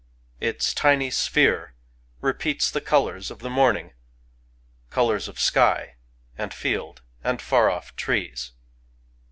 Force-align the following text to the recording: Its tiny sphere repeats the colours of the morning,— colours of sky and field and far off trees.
Its 0.39 0.73
tiny 0.73 1.11
sphere 1.11 1.75
repeats 2.21 2.71
the 2.71 2.81
colours 2.81 3.29
of 3.29 3.37
the 3.37 3.51
morning,— 3.51 3.93
colours 4.89 5.27
of 5.27 5.39
sky 5.39 5.93
and 6.35 6.55
field 6.55 7.03
and 7.23 7.39
far 7.39 7.69
off 7.69 7.95
trees. 7.95 8.53